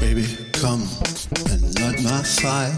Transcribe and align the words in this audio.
Baby, 0.00 0.24
come 0.54 0.80
and 1.50 1.78
light 1.78 2.02
my 2.02 2.22
fire. 2.22 2.74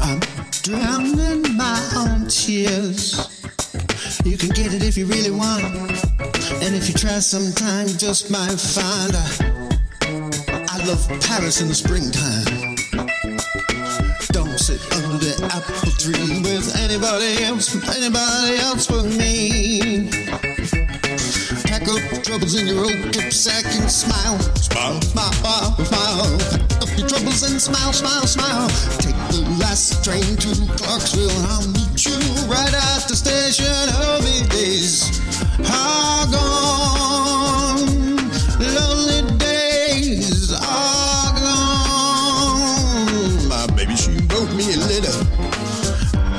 I'm 0.00 0.20
drowning 0.62 1.56
my 1.56 1.82
own 1.96 2.28
tears. 2.28 3.42
You 4.24 4.38
can 4.38 4.50
get 4.50 4.72
it 4.72 4.84
if 4.84 4.96
you 4.96 5.06
really 5.06 5.32
want. 5.32 5.64
And 6.62 6.76
if 6.76 6.86
you 6.86 6.94
try 6.94 7.18
sometime, 7.18 7.88
you 7.88 7.94
just 7.94 8.30
might 8.30 8.54
find 8.54 9.16
I, 9.16 10.66
I 10.70 10.84
love 10.86 11.08
Paris 11.22 11.60
in 11.60 11.66
the 11.66 11.74
springtime. 11.74 12.76
Don't 14.30 14.58
sit 14.60 14.80
under 14.92 15.18
the 15.18 15.44
apple 15.52 15.90
tree 15.98 16.40
with 16.40 16.76
anybody 16.76 17.42
else, 17.42 17.74
anybody 17.96 18.58
else 18.58 18.86
but 18.86 19.06
me. 19.06 19.81
Troubles 22.32 22.54
in 22.54 22.66
your 22.66 22.78
old 22.78 23.12
dipsack 23.12 23.66
and 23.78 23.90
smile, 23.90 24.38
smile, 24.56 24.98
smile, 25.02 25.32
smile, 25.32 25.76
smile. 25.84 26.38
Pack 26.38 26.80
up 26.80 26.88
your 26.96 27.06
troubles 27.06 27.42
and 27.42 27.60
smile, 27.60 27.92
smile, 27.92 28.26
smile. 28.26 28.68
Take 28.96 29.20
the 29.28 29.44
last 29.60 30.02
train 30.02 30.24
to 30.24 30.48
Clarksville. 30.80 31.28
I'll 31.52 31.68
meet 31.68 32.06
you 32.06 32.16
right 32.48 32.72
at 32.72 33.06
the 33.06 33.16
station. 33.16 33.66
Hurry 33.68 34.48
days 34.48 35.20
are 35.60 36.26
gone. 36.32 37.84
Lonely 38.64 39.28
days 39.36 40.54
are 40.54 41.36
gone. 41.36 42.64
My 43.46 43.66
baby, 43.76 43.94
she 43.94 44.12
wrote 44.32 44.50
me 44.56 44.72
a 44.72 44.78
letter. 44.88 45.20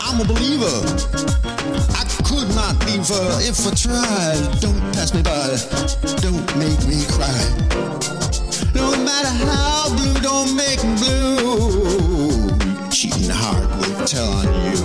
I'm 0.02 0.20
a 0.22 0.26
believer. 0.26 1.13
I 3.04 3.06
her 3.06 3.42
if 3.42 3.68
I 3.68 3.72
tried. 3.76 4.62
Don't 4.62 4.80
pass 4.94 5.14
me 5.14 5.22
by. 5.24 5.60
Don't 6.24 6.48
make 6.56 6.80
me 6.88 7.04
cry. 7.12 7.44
No 8.74 8.96
matter 9.04 9.28
how 9.28 9.94
blue, 9.94 10.14
don't 10.22 10.56
make 10.56 10.82
me 10.86 10.96
blue. 10.96 12.90
Cheating 12.92 13.30
heart 13.30 13.68
will 13.76 14.06
tell 14.08 14.32
on 14.32 14.48
you. 14.64 14.80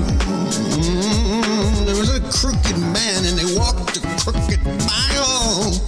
Mm, 0.83 1.87
there 1.87 1.95
was 1.95 2.11
a 2.11 2.21
crooked 2.35 2.79
man 2.91 3.25
and 3.25 3.39
they 3.39 3.57
walked 3.57 3.99
a 3.99 4.01
crooked 4.19 4.65
mile. 4.67 5.79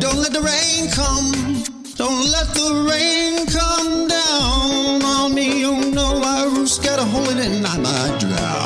Don't 0.00 0.18
let 0.18 0.32
the 0.32 0.42
rain 0.42 0.90
come. 0.90 1.62
Don't 1.94 2.26
let 2.32 2.48
the 2.52 2.82
rain 2.90 3.46
come 3.46 4.08
down 4.08 5.04
on 5.04 5.34
me. 5.34 5.62
No, 5.92 6.18
my 6.18 6.42
roof's 6.46 6.80
got 6.80 6.98
a 6.98 7.04
hole 7.04 7.28
in 7.30 7.38
it 7.38 7.46
and 7.46 7.64
I 7.64 7.78
might 7.78 8.18
drown. 8.18 8.63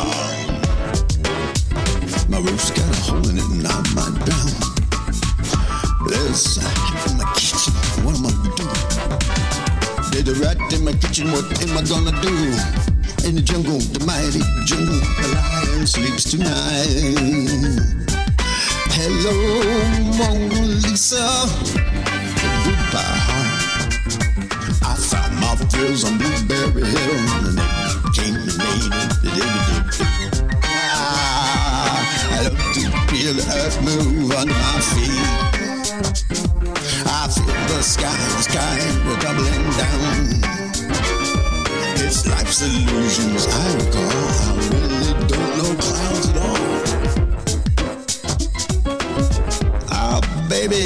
A 10.29 10.35
rat 10.35 10.59
in 10.75 10.85
my 10.85 10.93
kitchen. 10.93 11.33
What 11.33 11.47
am 11.63 11.79
I 11.79 11.83
gonna 11.89 12.13
do? 12.21 12.29
In 13.27 13.35
the 13.35 13.41
jungle, 13.43 13.79
the 13.79 14.05
mighty 14.05 14.43
jungle, 14.67 15.01
the 15.17 15.29
lion 15.33 15.87
sleeps 15.87 16.25
tonight. 16.31 17.17
Hello, 18.93 19.33
Mona 20.19 20.61
Lisa. 20.85 21.25
Goodbye. 22.63 23.25
I 24.85 24.95
found 25.01 25.35
my 25.41 25.57
thrills 25.71 26.05
on 26.05 26.19
Blueberry 26.19 26.85
Hill, 26.85 27.17
and 27.47 27.57
they 27.57 27.73
came 28.13 28.37
and 28.37 28.53
made 28.59 28.93
it. 29.25 29.49
Ah, 30.63 32.05
I 32.33 32.43
love 32.43 32.59
to 32.75 32.81
feel 33.09 33.33
the 33.33 33.45
earth 33.65 33.81
move 33.83 34.31
under 34.33 34.53
my 34.53 34.81
feet. 34.93 36.48
The 37.79 37.85
sky, 37.85 38.11
the 38.11 38.43
sky, 38.43 38.79
we're 39.07 39.21
doubling 39.21 39.71
down. 39.79 40.35
It's 42.05 42.27
life's 42.27 42.61
illusions 42.61 43.47
I 43.47 43.75
recall. 43.77 44.33
I 44.43 44.53
really 44.67 45.15
don't 45.29 45.53
know 45.59 45.73
clouds 45.79 46.25
at 46.29 46.37
all. 46.43 46.59
Ah, 49.93 50.19
baby, 50.49 50.83